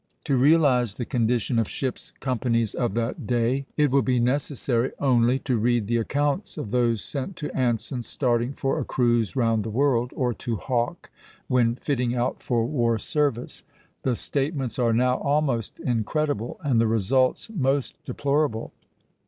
[0.23, 5.37] To realize the condition of ships' companies of that day, it will be necessary only
[5.37, 9.69] to read the accounts of those sent to Anson starting for a cruise round the
[9.69, 11.11] world, or to Hawke
[11.47, 13.63] when fitting out for war service;
[14.01, 18.73] the statements are now almost incredible, and the results most deplorable.